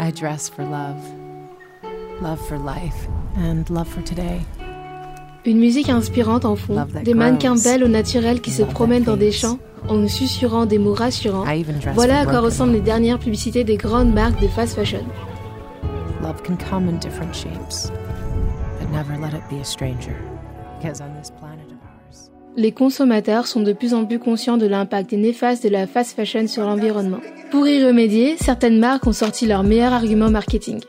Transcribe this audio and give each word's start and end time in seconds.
I 0.00 0.10
dress 0.10 0.48
for 0.48 0.64
love. 0.64 1.02
Love 2.20 2.40
for 2.46 2.58
life 2.58 3.08
and 3.36 3.68
love 3.70 3.88
for 3.88 4.02
today. 4.02 4.40
Une 5.46 5.58
musique 5.58 5.88
inspirante 5.88 6.44
en 6.44 6.56
fond, 6.56 6.86
des 7.04 7.14
mannequins 7.14 7.56
belles 7.56 7.84
au 7.84 7.88
naturel 7.88 8.40
qui 8.40 8.50
se 8.50 8.62
promènent 8.62 9.04
dans 9.04 9.16
des 9.16 9.30
champs 9.30 9.58
en 9.88 9.96
nous 9.96 10.08
susurrant 10.08 10.64
des 10.64 10.78
mots 10.78 10.94
rassurants. 10.94 11.44
Voilà 11.94 12.20
à 12.20 12.24
quoi 12.24 12.40
ressemblent 12.40 12.72
les 12.72 12.80
dernières 12.80 13.18
publicités 13.18 13.62
des 13.62 13.76
grandes 13.76 14.12
marques 14.12 14.40
de 14.40 14.48
fast 14.48 14.74
fashion. 14.74 15.04
Love 16.22 16.42
can 16.42 16.56
come 16.56 16.88
in 16.88 16.98
different 16.98 17.34
shapes, 17.34 17.90
but 18.80 18.90
never 18.90 19.18
let 19.20 19.34
it 19.34 19.42
be 19.50 19.60
a 19.60 19.64
stranger. 19.64 20.16
Because 20.80 21.02
on 21.02 21.14
this 21.20 21.30
planet 21.30 21.73
Les 22.56 22.70
consommateurs 22.70 23.48
sont 23.48 23.62
de 23.62 23.72
plus 23.72 23.94
en 23.94 24.04
plus 24.04 24.20
conscients 24.20 24.56
de 24.56 24.66
l'impact 24.66 25.12
néfaste 25.12 25.64
de 25.64 25.68
la 25.68 25.88
fast 25.88 26.14
fashion 26.14 26.46
sur 26.46 26.62
l'environnement. 26.62 27.18
Pour 27.50 27.66
y 27.66 27.84
remédier, 27.84 28.36
certaines 28.38 28.78
marques 28.78 29.08
ont 29.08 29.12
sorti 29.12 29.46
leur 29.46 29.64
meilleur 29.64 29.92
argument 29.92 30.30
marketing. 30.30 30.80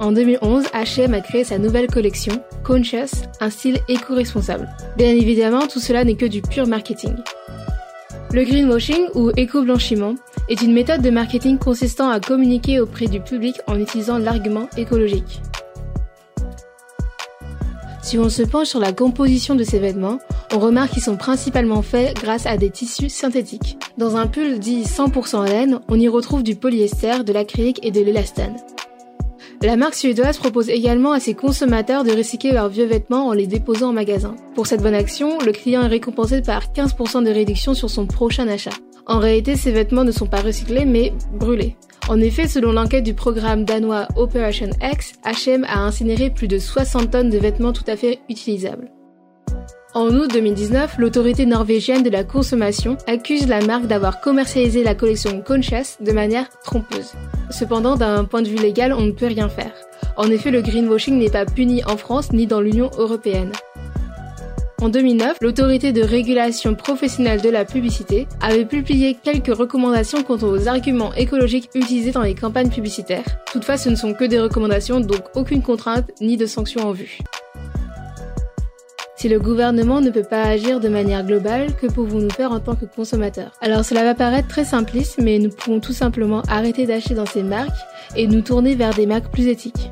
En 0.00 0.12
2011, 0.12 0.64
H&M 0.72 1.12
a 1.12 1.20
créé 1.20 1.44
sa 1.44 1.58
nouvelle 1.58 1.88
collection, 1.88 2.42
Conscious, 2.64 3.24
un 3.40 3.50
style 3.50 3.78
éco-responsable. 3.88 4.70
Bien 4.96 5.10
évidemment, 5.10 5.66
tout 5.66 5.80
cela 5.80 6.02
n'est 6.02 6.16
que 6.16 6.24
du 6.24 6.40
pur 6.40 6.66
marketing. 6.66 7.14
Le 8.32 8.42
greenwashing 8.42 9.08
ou 9.14 9.32
éco-blanchiment 9.36 10.14
est 10.48 10.62
une 10.62 10.72
méthode 10.72 11.02
de 11.02 11.10
marketing 11.10 11.58
consistant 11.58 12.08
à 12.08 12.20
communiquer 12.20 12.80
auprès 12.80 13.06
du 13.06 13.20
public 13.20 13.56
en 13.66 13.78
utilisant 13.78 14.16
l'argument 14.16 14.68
écologique. 14.78 15.42
Si 18.04 18.18
on 18.18 18.28
se 18.28 18.42
penche 18.42 18.68
sur 18.68 18.80
la 18.80 18.92
composition 18.92 19.54
de 19.54 19.64
ces 19.64 19.78
vêtements, 19.78 20.18
on 20.54 20.58
remarque 20.58 20.92
qu'ils 20.92 21.02
sont 21.02 21.16
principalement 21.16 21.80
faits 21.80 22.14
grâce 22.20 22.44
à 22.44 22.58
des 22.58 22.68
tissus 22.68 23.08
synthétiques. 23.08 23.78
Dans 23.96 24.16
un 24.16 24.26
pull 24.26 24.58
dit 24.58 24.82
100% 24.82 25.46
laine, 25.46 25.80
on 25.88 25.98
y 25.98 26.06
retrouve 26.06 26.42
du 26.42 26.54
polyester, 26.54 27.24
de 27.24 27.32
l'acrylique 27.32 27.80
et 27.82 27.90
de 27.90 28.02
l'élastane. 28.02 28.56
La 29.62 29.76
marque 29.76 29.94
suédoise 29.94 30.36
propose 30.36 30.68
également 30.68 31.12
à 31.12 31.18
ses 31.18 31.32
consommateurs 31.32 32.04
de 32.04 32.12
recycler 32.12 32.52
leurs 32.52 32.68
vieux 32.68 32.84
vêtements 32.84 33.28
en 33.28 33.32
les 33.32 33.46
déposant 33.46 33.88
en 33.88 33.94
magasin. 33.94 34.36
Pour 34.54 34.66
cette 34.66 34.82
bonne 34.82 34.94
action, 34.94 35.38
le 35.38 35.52
client 35.52 35.82
est 35.84 35.88
récompensé 35.88 36.42
par 36.42 36.64
15% 36.74 37.24
de 37.24 37.30
réduction 37.30 37.72
sur 37.72 37.88
son 37.88 38.04
prochain 38.04 38.46
achat. 38.48 38.74
En 39.06 39.18
réalité, 39.18 39.56
ces 39.56 39.72
vêtements 39.72 40.04
ne 40.04 40.12
sont 40.12 40.26
pas 40.26 40.42
recyclés 40.42 40.84
mais 40.84 41.14
brûlés. 41.32 41.74
En 42.08 42.20
effet, 42.20 42.48
selon 42.48 42.72
l'enquête 42.72 43.04
du 43.04 43.14
programme 43.14 43.64
danois 43.64 44.08
Operation 44.16 44.68
X, 44.82 45.14
H&M 45.24 45.64
a 45.66 45.80
incinéré 45.80 46.28
plus 46.28 46.48
de 46.48 46.58
60 46.58 47.10
tonnes 47.10 47.30
de 47.30 47.38
vêtements 47.38 47.72
tout 47.72 47.84
à 47.86 47.96
fait 47.96 48.18
utilisables. 48.28 48.90
En 49.94 50.08
août 50.08 50.30
2019, 50.30 50.98
l'autorité 50.98 51.46
norvégienne 51.46 52.02
de 52.02 52.10
la 52.10 52.24
consommation 52.24 52.98
accuse 53.06 53.46
la 53.46 53.60
marque 53.64 53.86
d'avoir 53.86 54.20
commercialisé 54.20 54.82
la 54.82 54.94
collection 54.94 55.40
Conscious 55.40 55.96
de 56.00 56.12
manière 56.12 56.50
trompeuse. 56.64 57.12
Cependant, 57.50 57.96
d'un 57.96 58.24
point 58.24 58.42
de 58.42 58.48
vue 58.48 58.56
légal, 58.56 58.92
on 58.92 59.02
ne 59.02 59.12
peut 59.12 59.26
rien 59.26 59.48
faire. 59.48 59.72
En 60.16 60.30
effet, 60.30 60.50
le 60.50 60.60
greenwashing 60.60 61.18
n'est 61.18 61.30
pas 61.30 61.46
puni 61.46 61.84
en 61.84 61.96
France 61.96 62.32
ni 62.32 62.46
dans 62.46 62.60
l'Union 62.60 62.90
européenne. 62.98 63.52
En 64.82 64.88
2009, 64.88 65.38
l'autorité 65.40 65.92
de 65.92 66.02
régulation 66.02 66.74
professionnelle 66.74 67.40
de 67.40 67.48
la 67.48 67.64
publicité 67.64 68.26
avait 68.42 68.64
publié 68.64 69.16
quelques 69.22 69.54
recommandations 69.54 70.22
quant 70.22 70.38
aux 70.42 70.68
arguments 70.68 71.14
écologiques 71.14 71.70
utilisés 71.74 72.10
dans 72.10 72.22
les 72.22 72.34
campagnes 72.34 72.70
publicitaires. 72.70 73.24
Toutefois, 73.50 73.76
ce 73.76 73.88
ne 73.88 73.94
sont 73.94 74.14
que 74.14 74.24
des 74.24 74.40
recommandations, 74.40 75.00
donc 75.00 75.22
aucune 75.34 75.62
contrainte 75.62 76.10
ni 76.20 76.36
de 76.36 76.46
sanction 76.46 76.86
en 76.86 76.92
vue. 76.92 77.18
Si 79.16 79.28
le 79.30 79.40
gouvernement 79.40 80.02
ne 80.02 80.10
peut 80.10 80.24
pas 80.24 80.42
agir 80.42 80.80
de 80.80 80.88
manière 80.88 81.24
globale, 81.24 81.74
que 81.76 81.86
pouvons-nous 81.86 82.28
faire 82.28 82.52
en 82.52 82.60
tant 82.60 82.74
que 82.74 82.84
consommateurs? 82.84 83.52
Alors 83.62 83.84
cela 83.84 84.02
va 84.02 84.14
paraître 84.14 84.48
très 84.48 84.66
simpliste, 84.66 85.18
mais 85.22 85.38
nous 85.38 85.48
pouvons 85.48 85.80
tout 85.80 85.94
simplement 85.94 86.42
arrêter 86.48 86.84
d'acheter 86.84 87.14
dans 87.14 87.24
ces 87.24 87.42
marques 87.42 87.70
et 88.16 88.26
nous 88.26 88.42
tourner 88.42 88.74
vers 88.74 88.92
des 88.92 89.06
marques 89.06 89.32
plus 89.32 89.46
éthiques. 89.46 89.90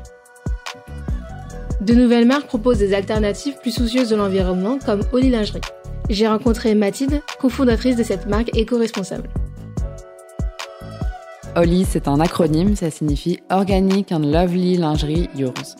De 1.83 1.93
nouvelles 1.93 2.25
marques 2.25 2.47
proposent 2.47 2.77
des 2.77 2.93
alternatives 2.93 3.57
plus 3.61 3.71
soucieuses 3.71 4.07
de 4.07 4.15
l'environnement, 4.15 4.79
comme 4.85 5.01
Oli 5.11 5.29
Lingerie. 5.29 5.59
J'ai 6.09 6.29
rencontré 6.29 6.75
Mathilde, 6.75 7.21
cofondatrice 7.41 7.97
de 7.97 8.03
cette 8.03 8.25
marque 8.25 8.55
éco-responsable. 8.55 9.29
OLI, 11.57 11.83
c'est 11.83 12.07
un 12.07 12.21
acronyme, 12.21 12.77
ça 12.77 12.89
signifie 12.89 13.39
Organic 13.51 14.13
and 14.13 14.19
Lovely 14.19 14.77
Lingerie 14.77 15.29
Yours. 15.35 15.75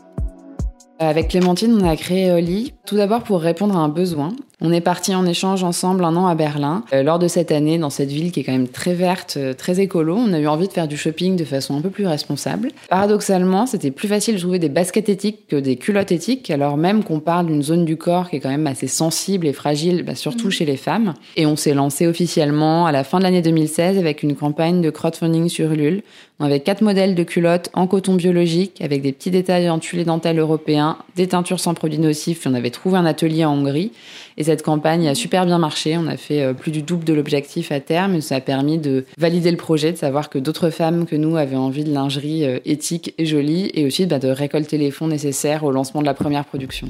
Avec 0.99 1.29
Clémentine, 1.29 1.79
on 1.81 1.87
a 1.87 1.95
créé 1.95 2.33
Oli, 2.33 2.73
tout 2.85 2.97
d'abord 2.97 3.23
pour 3.23 3.39
répondre 3.39 3.77
à 3.77 3.79
un 3.79 3.89
besoin. 3.89 4.33
On 4.65 4.71
est 4.71 4.79
parti 4.79 5.13
en 5.13 5.25
échange 5.25 5.61
ensemble 5.65 6.05
un 6.05 6.15
an 6.15 6.25
à 6.25 6.35
Berlin. 6.35 6.85
Euh, 6.93 7.03
lors 7.03 7.19
de 7.19 7.27
cette 7.27 7.51
année, 7.51 7.77
dans 7.77 7.89
cette 7.89 8.09
ville 8.09 8.31
qui 8.31 8.39
est 8.39 8.43
quand 8.45 8.53
même 8.53 8.69
très 8.69 8.93
verte, 8.93 9.35
euh, 9.35 9.53
très 9.53 9.81
écolo, 9.81 10.15
on 10.15 10.31
a 10.31 10.39
eu 10.39 10.47
envie 10.47 10.69
de 10.69 10.71
faire 10.71 10.87
du 10.87 10.95
shopping 10.95 11.35
de 11.35 11.43
façon 11.43 11.77
un 11.77 11.81
peu 11.81 11.89
plus 11.89 12.07
responsable. 12.07 12.69
Paradoxalement, 12.89 13.65
c'était 13.65 13.91
plus 13.91 14.07
facile 14.07 14.35
de 14.35 14.39
trouver 14.39 14.59
des 14.59 14.69
baskets 14.69 15.09
éthiques 15.09 15.47
que 15.49 15.57
des 15.57 15.75
culottes 15.75 16.13
éthiques, 16.13 16.49
alors 16.49 16.77
même 16.77 17.03
qu'on 17.03 17.19
parle 17.19 17.47
d'une 17.47 17.61
zone 17.61 17.83
du 17.83 17.97
corps 17.97 18.29
qui 18.29 18.37
est 18.37 18.39
quand 18.39 18.47
même 18.47 18.65
assez 18.65 18.87
sensible 18.87 19.47
et 19.47 19.53
fragile, 19.53 20.03
bah, 20.03 20.15
surtout 20.15 20.49
chez 20.49 20.63
les 20.63 20.77
femmes. 20.77 21.13
Et 21.35 21.45
on 21.45 21.57
s'est 21.57 21.73
lancé 21.73 22.07
officiellement 22.07 22.85
à 22.85 22.93
la 22.93 23.03
fin 23.03 23.17
de 23.17 23.23
l'année 23.23 23.41
2016 23.41 23.97
avec 23.97 24.23
une 24.23 24.33
campagne 24.33 24.79
de 24.79 24.89
crowdfunding 24.89 25.49
sur 25.49 25.73
Ulule. 25.73 26.03
On 26.39 26.45
avait 26.45 26.61
quatre 26.61 26.81
modèles 26.81 27.15
de 27.15 27.23
culottes 27.23 27.69
en 27.73 27.85
coton 27.85 28.15
biologique 28.15 28.81
avec 28.81 29.01
des 29.01 29.11
petits 29.11 29.31
détails 29.31 29.69
en 29.69 29.79
tuiles 29.79 30.05
dentelles 30.05 30.39
européens, 30.39 30.97
des 31.15 31.27
teintures 31.27 31.59
sans 31.59 31.73
produits 31.73 31.99
nocifs. 31.99 32.45
On 32.45 32.53
avait 32.53 32.69
trouvé 32.69 32.97
un 32.97 33.05
atelier 33.05 33.45
en 33.45 33.53
Hongrie. 33.53 33.91
Et 34.37 34.43
cette 34.53 34.61
campagne 34.61 35.07
a 35.07 35.15
super 35.15 35.47
bien 35.47 35.57
marché. 35.57 35.97
On 35.97 36.05
a 36.05 36.15
fait 36.15 36.43
euh, 36.43 36.53
plus 36.53 36.69
du 36.69 36.83
double 36.83 37.05
de 37.05 37.13
l'objectif 37.13 37.71
à 37.71 37.79
terme. 37.79 38.13
Et 38.13 38.21
ça 38.21 38.35
a 38.35 38.39
permis 38.39 38.77
de 38.77 39.03
valider 39.17 39.49
le 39.49 39.57
projet, 39.57 39.91
de 39.91 39.97
savoir 39.97 40.29
que 40.29 40.37
d'autres 40.37 40.69
femmes 40.69 41.07
que 41.07 41.15
nous 41.15 41.37
avaient 41.37 41.55
envie 41.55 41.83
de 41.83 41.91
lingerie 41.91 42.45
euh, 42.45 42.59
éthique 42.63 43.15
et 43.17 43.25
jolie. 43.25 43.71
Et 43.73 43.83
aussi 43.83 44.05
bah, 44.05 44.19
de 44.19 44.27
récolter 44.27 44.77
les 44.77 44.91
fonds 44.91 45.07
nécessaires 45.07 45.63
au 45.63 45.71
lancement 45.71 46.01
de 46.01 46.05
la 46.05 46.13
première 46.13 46.45
production. 46.45 46.89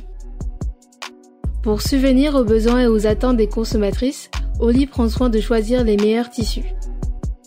Pour 1.61 1.81
subvenir 1.81 2.35
aux 2.35 2.43
besoins 2.43 2.81
et 2.81 2.87
aux 2.87 3.07
attentes 3.07 3.37
des 3.37 3.47
consommatrices, 3.47 4.29
Oli 4.59 4.85
prend 4.85 5.07
soin 5.07 5.29
de 5.29 5.39
choisir 5.39 5.85
les 5.85 5.95
meilleurs 5.95 6.29
tissus. 6.29 6.75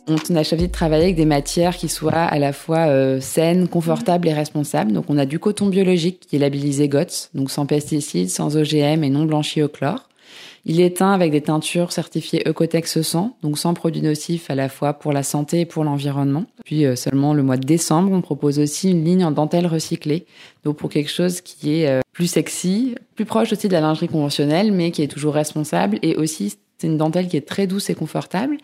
On 0.09 0.37
a 0.37 0.44
choisi 0.44 0.69
de 0.69 0.72
travailler 0.72 1.05
avec 1.05 1.16
des 1.16 1.25
matières 1.25 1.76
qui 1.76 1.88
soient 1.88 2.12
à 2.12 2.38
la 2.38 2.53
fois 2.53 2.87
euh, 2.87 3.21
saines, 3.21 3.66
confortables 3.66 4.28
et 4.28 4.32
responsables. 4.32 4.93
Donc 4.93 5.06
on 5.09 5.19
a 5.19 5.26
du 5.26 5.41
coton 5.41 5.66
biologique 5.66 6.21
qui 6.28 6.37
est 6.37 6.38
labellisé 6.38 6.88
GOTS, 6.88 7.31
donc 7.34 7.50
sans 7.50 7.66
pesticides, 7.66 8.31
sans 8.31 8.56
OGM 8.56 9.03
et 9.03 9.10
non 9.10 9.25
blanchi 9.25 9.62
au 9.62 9.69
chlore. 9.69 10.06
Il 10.64 10.81
est 10.81 10.98
teint 10.98 11.12
avec 11.12 11.31
des 11.31 11.41
teintures 11.41 11.92
certifiées 11.92 12.42
Ecotex 12.48 13.00
100, 13.00 13.37
donc 13.42 13.59
sans 13.59 13.75
produits 13.75 14.03
nocifs 14.03 14.50
à 14.50 14.54
la 14.54 14.69
fois 14.69 14.94
pour 14.94 15.12
la 15.12 15.22
santé 15.22 15.60
et 15.60 15.66
pour 15.66 15.84
l'environnement. 15.84 16.44
Puis 16.64 16.84
euh, 16.84 16.97
seulement 16.97 17.34
le 17.34 17.42
mois 17.42 17.56
de 17.56 17.66
décembre, 17.66 18.12
on 18.12 18.20
propose 18.20 18.59
aussi 18.59 18.91
une 18.91 19.04
ligne 19.04 19.25
en 19.25 19.31
dentelle 19.31 19.66
recyclée, 19.66 20.26
donc 20.64 20.76
pour 20.76 20.91
quelque 20.91 21.10
chose 21.10 21.41
qui 21.41 21.81
est 21.81 21.88
euh, 21.88 22.00
plus 22.12 22.26
sexy, 22.26 22.97
plus 23.14 23.25
proche 23.25 23.53
aussi 23.53 23.69
de 23.69 23.72
la 23.72 23.81
lingerie 23.81 24.09
conventionnelle, 24.09 24.72
mais 24.72 24.91
qui 24.91 25.03
est 25.03 25.09
toujours 25.09 25.34
responsable 25.34 25.98
et 26.03 26.16
aussi 26.16 26.56
c'est 26.78 26.88
une 26.88 26.98
dentelle 26.98 27.28
qui 27.28 27.37
est 27.37 27.47
très 27.47 27.66
douce 27.66 27.88
et 27.88 27.94
confortable. 27.94 28.58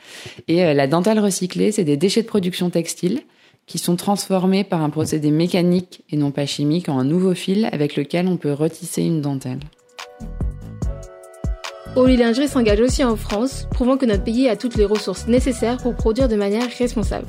Et 0.49 0.65
euh, 0.65 0.75
la 0.75 0.87
dentelle 0.87 1.19
recyclée, 1.19 1.73
c'est 1.73 1.85
des 1.85 1.97
déchets 1.97 2.23
de 2.23 2.27
production 2.27 2.69
textile 2.69 3.21
qui 3.67 3.79
sont 3.79 3.97
transformés 3.97 4.65
par 4.65 4.83
un 4.83 4.91
procédé 4.91 5.31
mécanique 5.31 6.03
et 6.11 6.17
non 6.17 6.31
pas 6.31 6.47
chimique 6.47 6.89
en 6.89 6.99
un 6.99 7.05
nouveau 7.05 7.35
fil 7.35 7.69
avec 7.73 7.97
lequel 7.97 8.27
on 8.27 8.37
peut 8.37 8.53
retisser 8.53 9.03
une 9.03 9.21
dentelle. 9.21 9.61
Oli 11.95 12.17
Lingerie 12.17 12.49
s'engage 12.49 12.81
aussi 12.81 13.05
en 13.05 13.17
France, 13.17 13.69
prouvant 13.71 13.99
que 13.99 14.07
notre 14.07 14.25
pays 14.25 14.49
a 14.49 14.57
toutes 14.57 14.77
les 14.77 14.87
ressources 14.87 15.27
nécessaires 15.27 15.77
pour 15.77 15.95
produire 15.95 16.27
de 16.27 16.37
manière 16.37 16.67
responsable. 16.79 17.27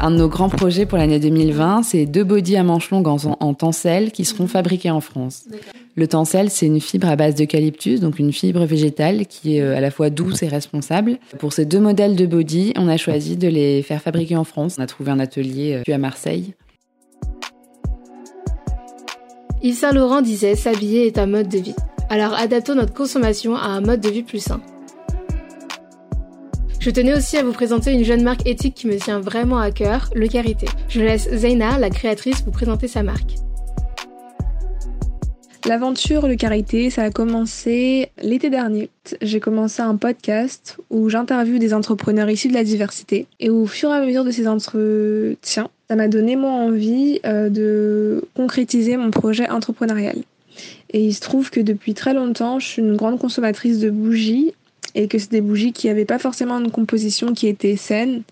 Un 0.00 0.10
de 0.10 0.16
nos 0.16 0.28
grands 0.28 0.48
projets 0.48 0.84
pour 0.84 0.98
l'année 0.98 1.20
2020, 1.20 1.84
c'est 1.84 2.04
deux 2.04 2.24
bodys 2.24 2.56
à 2.56 2.64
manches 2.64 2.90
longues 2.90 3.06
en, 3.06 3.18
en 3.38 3.54
tencel 3.54 4.10
qui 4.10 4.24
seront 4.24 4.48
fabriqués 4.48 4.90
en 4.90 5.00
France. 5.00 5.44
Le 5.94 6.08
tencel, 6.08 6.50
c'est 6.50 6.66
une 6.66 6.80
fibre 6.80 7.08
à 7.08 7.14
base 7.14 7.36
d'eucalyptus, 7.36 8.00
donc 8.00 8.18
une 8.18 8.32
fibre 8.32 8.64
végétale 8.64 9.26
qui 9.26 9.56
est 9.56 9.60
euh, 9.60 9.76
à 9.76 9.80
la 9.80 9.92
fois 9.92 10.10
douce 10.10 10.42
et 10.42 10.48
responsable. 10.48 11.18
Pour 11.38 11.52
ces 11.52 11.64
deux 11.64 11.80
modèles 11.80 12.16
de 12.16 12.26
body, 12.26 12.72
on 12.76 12.88
a 12.88 12.96
choisi 12.96 13.36
de 13.36 13.48
les 13.48 13.82
faire 13.82 14.02
fabriquer 14.02 14.36
en 14.36 14.44
France. 14.44 14.76
On 14.78 14.82
a 14.82 14.86
trouvé 14.86 15.12
un 15.12 15.20
atelier 15.20 15.80
euh, 15.88 15.94
à 15.94 15.98
Marseille. 15.98 16.54
Yves 19.62 19.76
Saint 19.76 19.92
Laurent 19.92 20.22
disait 20.22 20.54
s'habiller 20.54 21.06
est 21.06 21.18
un 21.18 21.26
mode 21.26 21.48
de 21.48 21.58
vie. 21.58 21.74
Alors 22.10 22.32
adaptons 22.32 22.74
notre 22.74 22.94
consommation 22.94 23.54
à 23.54 23.66
un 23.66 23.82
mode 23.82 24.00
de 24.00 24.08
vie 24.08 24.22
plus 24.22 24.42
sain. 24.42 24.62
Je 26.80 26.90
tenais 26.90 27.14
aussi 27.14 27.36
à 27.36 27.42
vous 27.42 27.52
présenter 27.52 27.92
une 27.92 28.04
jeune 28.04 28.22
marque 28.22 28.46
éthique 28.46 28.74
qui 28.74 28.86
me 28.86 28.96
tient 28.96 29.20
vraiment 29.20 29.58
à 29.58 29.70
cœur, 29.70 30.08
Le 30.14 30.26
Carité. 30.26 30.66
Je 30.88 31.00
laisse 31.00 31.28
Zaina, 31.30 31.78
la 31.78 31.90
créatrice, 31.90 32.42
vous 32.44 32.50
présenter 32.50 32.88
sa 32.88 33.02
marque. 33.02 33.34
L'aventure 35.66 36.28
Le 36.28 36.36
Carité, 36.36 36.88
ça 36.88 37.02
a 37.02 37.10
commencé 37.10 38.10
l'été 38.22 38.48
dernier. 38.48 38.88
J'ai 39.20 39.38
commencé 39.38 39.82
un 39.82 39.96
podcast 39.96 40.78
où 40.88 41.10
j'interviewe 41.10 41.58
des 41.58 41.74
entrepreneurs 41.74 42.30
issus 42.30 42.48
de 42.48 42.54
la 42.54 42.64
diversité. 42.64 43.26
Et 43.38 43.50
au 43.50 43.66
fur 43.66 43.90
et 43.90 43.96
à 43.96 44.00
mesure 44.00 44.24
de 44.24 44.30
ces 44.30 44.48
entretiens, 44.48 45.68
ça 45.90 45.96
m'a 45.96 46.08
donné 46.08 46.36
moi 46.36 46.52
envie 46.52 47.20
euh, 47.26 47.50
de 47.50 48.24
concrétiser 48.34 48.96
mon 48.96 49.10
projet 49.10 49.50
entrepreneurial. 49.50 50.22
Et 50.90 51.04
il 51.04 51.14
se 51.14 51.20
trouve 51.20 51.50
que 51.50 51.60
depuis 51.60 51.94
très 51.94 52.14
longtemps, 52.14 52.58
je 52.58 52.66
suis 52.66 52.82
une 52.82 52.96
grande 52.96 53.18
consommatrice 53.18 53.78
de 53.78 53.90
bougies 53.90 54.52
et 54.94 55.06
que 55.06 55.18
c'est 55.18 55.30
des 55.30 55.40
bougies 55.40 55.72
qui 55.72 55.86
n'avaient 55.86 56.04
pas 56.04 56.18
forcément 56.18 56.58
une 56.58 56.70
composition 56.70 57.34
qui 57.34 57.46
était 57.46 57.76
saine. 57.76 58.22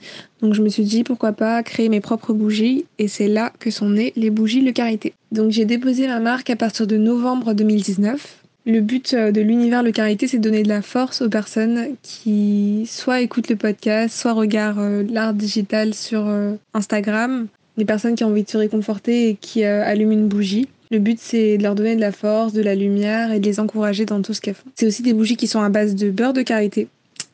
Donc 0.43 0.55
je 0.55 0.63
me 0.63 0.69
suis 0.69 0.85
dit 0.85 1.05
pourquoi 1.05 1.33
pas 1.33 1.63
créer 1.63 1.89
mes 1.89 2.01
propres 2.01 2.33
bougies 2.33 2.87
et 2.99 3.09
c'est 3.09 3.29
là 3.29 3.53
que 3.59 3.71
sont 3.71 3.91
nées 3.91 4.13
les 4.17 4.31
bougies 4.31 4.63
Le 4.63 4.73
Carité. 4.73 5.13
Donc 5.33 5.51
j'ai 5.51 5.65
déposé 5.65 6.07
ma 6.07 6.21
marque 6.21 6.51
à 6.51 6.57
partir 6.57 6.87
de 6.87 6.97
novembre 6.97 7.53
2019. 7.53 8.43
Le 8.67 8.81
but 8.81 9.15
euh, 9.15 9.31
de 9.31 9.41
l'univers 9.41 9.85
Le 9.85 9.93
Carité, 9.93 10.27
c'est 10.27 10.39
de 10.39 10.43
donner 10.43 10.65
de 10.65 10.69
la 10.69 10.83
force 10.83 11.23
aux 11.23 11.29
personnes 11.29 11.91
qui 12.03 12.85
soit 12.91 13.21
écoutent 13.21 13.49
le 13.49 13.55
podcast, 13.55 14.19
soit 14.19 14.33
regardent 14.33 14.81
euh, 14.81 15.05
l'art 15.09 15.35
digital 15.35 15.95
sur 15.95 16.27
euh, 16.27 16.55
Instagram, 16.75 17.47
les 17.77 17.85
personnes 17.85 18.17
qui 18.17 18.25
ont 18.25 18.29
envie 18.29 18.43
de 18.43 18.51
se 18.51 18.57
réconforter 18.57 19.29
et 19.29 19.35
qui 19.37 19.63
allument 19.63 20.13
une 20.13 20.27
bougie. 20.27 20.67
Le 20.91 20.99
but, 20.99 21.19
c'est 21.21 21.59
de 21.59 21.63
leur 21.63 21.75
donner 21.75 21.97
de 21.97 22.01
la 22.01 22.13
force, 22.13 22.53
de 22.53 22.63
la 22.63 22.75
lumière 22.75 23.33
et 23.33 23.41
de 23.41 23.45
les 23.45 23.59
encourager 23.59 24.05
dans 24.05 24.23
tout 24.23 24.35
ce 24.35 24.41
qu'elles 24.41 24.55
font. 24.55 24.71
C'est 24.75 24.87
aussi 24.87 25.03
des 25.03 25.13
bougies 25.13 25.37
qui 25.37 25.47
sont 25.47 25.61
à 25.61 25.69
base 25.69 25.95
de 25.95 26.11
beurre 26.11 26.33
de 26.33 26.43
karité, 26.43 26.89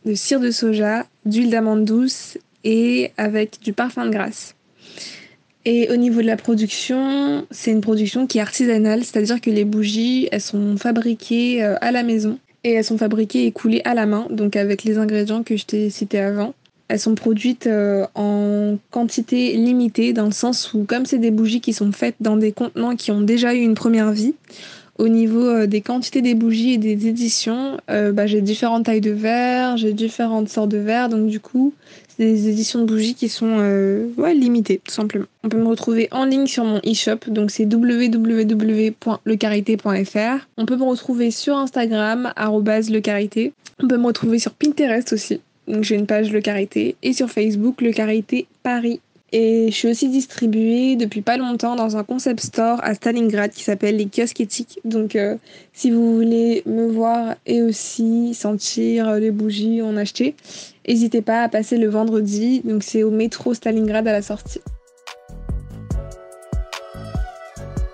de 0.07 0.15
cire 0.15 0.41
de 0.41 0.51
soja, 0.51 1.07
d'huile 1.27 1.51
d'amande 1.51 1.85
douce 1.85 2.39
et 2.65 3.13
avec 3.19 3.61
du 3.61 3.73
parfum 3.73 4.07
de 4.07 4.11
grâce. 4.11 4.55
Et 5.65 5.91
au 5.91 5.97
niveau 5.97 6.23
de 6.23 6.27
la 6.27 6.37
production, 6.37 7.47
c'est 7.51 7.71
une 7.71 7.83
production 7.83 8.27
qui 8.27 8.39
est 8.39 8.41
artisanale, 8.41 9.05
c'est-à-dire 9.05 9.41
que 9.41 9.51
les 9.51 9.65
bougies, 9.65 10.29
elles 10.33 10.41
sont 10.41 10.77
fabriquées 10.77 11.63
euh, 11.63 11.77
à 11.81 11.93
la 11.93 12.03
maison 12.03 12.39
et 12.65 12.73
elles 12.73 12.85
sont 12.85 12.99
fabriquées 12.99 13.47
et 13.47 13.53
coulées 13.53 13.83
à 13.85 13.95
la 13.95 14.07
main, 14.07 14.27
donc 14.31 14.57
avec 14.57 14.83
les 14.83 14.99
ingrédients 14.99 15.43
que 15.43 15.57
je 15.57 15.67
t'ai 15.67 15.91
cités 15.91 16.19
avant. 16.19 16.55
Elles 16.93 17.01
sont 17.01 17.15
produites 17.15 17.67
euh, 17.67 18.07
en 18.15 18.77
quantité 18.91 19.55
limitée, 19.55 20.13
dans 20.13 20.27
le 20.27 20.31
sens 20.31 20.75
où 20.75 20.85
comme 20.85 21.07
c'est 21.07 21.17
des 21.17 21.31
bougies 21.31 21.63
qui 21.63 21.73
sont 21.73 21.91
faites 21.91 22.17
dans 22.21 22.37
des 22.37 22.53
contenants 22.53 22.97
qui 22.97 23.11
ont 23.11 23.23
déjà 23.23 23.55
eu 23.55 23.61
une 23.61 23.73
première 23.73 24.13
vie, 24.13 24.35
au 24.99 25.09
niveau 25.09 25.43
euh, 25.43 25.67
des 25.67 25.81
quantités 25.81 26.21
des 26.21 26.35
bougies 26.35 26.75
et 26.75 26.77
des 26.77 27.09
éditions, 27.09 27.79
euh, 27.91 28.13
bah, 28.13 28.27
j'ai 28.27 28.43
différentes 28.43 28.85
tailles 28.85 29.01
de 29.01 29.11
verre, 29.11 29.79
j'ai 29.79 29.95
différentes 29.95 30.51
sortes 30.51 30.69
de 30.69 30.77
verres, 30.77 31.09
donc 31.09 31.29
du 31.29 31.41
coup, 31.41 31.73
c'est 32.09 32.27
des 32.27 32.51
éditions 32.51 32.81
de 32.81 32.85
bougies 32.85 33.15
qui 33.15 33.31
sont 33.31 33.57
limitées, 34.35 34.83
tout 34.85 34.93
simplement. 34.93 35.25
On 35.45 35.49
peut 35.49 35.57
me 35.57 35.69
retrouver 35.69 36.09
en 36.11 36.27
ligne 36.27 36.47
sur 36.47 36.67
mon 36.67 36.77
e-shop, 36.81 37.21
donc 37.29 37.51
c'est 37.51 37.65
www.lecarité.fr. 37.65 40.47
On 40.59 40.67
peut 40.67 40.77
me 40.77 40.85
retrouver 40.85 41.31
sur 41.31 41.57
Instagram, 41.57 42.35
lecarité. 42.37 43.55
On 43.83 43.89
peut 43.89 43.97
me 43.97 44.05
retrouver 44.05 44.39
sur 44.39 44.53
Pinterest 44.53 45.15
aussi. 45.15 45.41
Donc 45.69 45.85
j'ai 45.85 45.95
une 45.95 46.07
page 46.07 46.33
Le 46.33 46.41
Carité 46.41 46.97
et 47.03 47.13
sur 47.13 47.31
Facebook 47.31 47.81
Le 47.81 47.93
Carité 47.93 48.47
Paris. 48.63 49.01
Et 49.35 49.69
je 49.71 49.75
suis 49.75 49.89
aussi 49.89 50.11
distribuée 50.11 50.95
depuis 50.95 51.23
pas 51.23 51.39
longtemps 51.39 51.75
dans 51.75 51.97
un 51.97 52.05
concept 52.05 52.41
store 52.41 52.81
à 52.83 52.93
Stalingrad 52.95 53.51
qui 53.51 53.63
s'appelle 53.65 53.97
les 53.97 54.07
kiosques 54.07 54.41
éthiques. 54.41 54.79
Donc 54.85 55.17
euh, 55.17 55.37
si 55.73 55.91
vous 55.91 56.15
voulez 56.15 56.63
me 56.67 56.87
voir 56.87 57.37
et 57.47 57.63
aussi 57.63 58.35
sentir 58.35 59.15
les 59.15 59.31
bougies 59.31 59.81
en 59.81 59.97
acheter, 59.97 60.35
n'hésitez 60.87 61.23
pas 61.23 61.43
à 61.45 61.49
passer 61.49 61.79
le 61.79 61.89
vendredi. 61.89 62.61
Donc 62.65 62.83
c'est 62.83 63.03
au 63.03 63.11
métro 63.11 63.55
Stalingrad 63.55 64.07
à 64.07 64.13
la 64.13 64.23
sortie. 64.23 64.61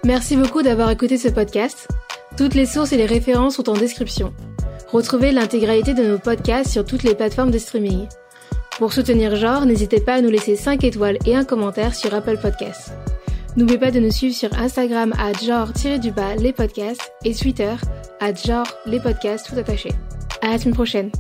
Merci 0.05 0.37
beaucoup 0.37 0.63
d'avoir 0.63 0.91
écouté 0.91 1.19
ce 1.19 1.29
podcast. 1.29 1.87
Toutes 2.37 2.55
les 2.55 2.67
sources 2.67 2.93
et 2.93 2.97
les 2.97 3.07
références 3.07 3.57
sont 3.57 3.69
en 3.69 3.75
description. 3.75 4.33
Retrouvez 4.93 5.33
l'intégralité 5.33 5.93
de 5.93 6.03
nos 6.03 6.19
podcasts 6.19 6.71
sur 6.71 6.85
toutes 6.85 7.03
les 7.03 7.15
plateformes 7.15 7.51
de 7.51 7.59
streaming. 7.59 8.07
Pour 8.79 8.93
soutenir 8.93 9.37
Genre, 9.37 9.67
n'hésitez 9.67 10.01
pas 10.01 10.15
à 10.15 10.21
nous 10.21 10.31
laisser 10.31 10.57
5 10.57 10.83
étoiles 10.85 11.19
et 11.27 11.37
un 11.37 11.45
commentaire 11.45 11.95
sur 11.95 12.15
Apple 12.15 12.39
Podcasts. 12.41 12.93
N'oubliez 13.57 13.79
pas 13.79 13.91
de 13.91 13.99
nous 13.99 14.13
suivre 14.13 14.35
sur 14.35 14.53
Instagram 14.59 15.13
à 15.19 15.33
genre-les 15.33 16.53
podcasts 16.53 17.13
et 17.25 17.35
Twitter 17.35 17.75
à 18.21 18.33
genre 18.33 18.67
les 18.87 19.01
podcasts 19.01 19.49
tout 19.49 19.59
attaché. 19.59 19.91
À 20.41 20.51
la 20.51 20.59
semaine 20.59 20.75
prochaine. 20.75 21.11